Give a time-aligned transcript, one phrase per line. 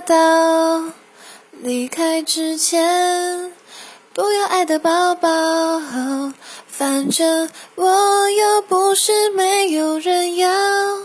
[0.00, 0.84] 到
[1.50, 3.52] 离开之前
[4.12, 5.80] 不要爱的抱抱
[6.66, 10.35] 反正我又不是没有人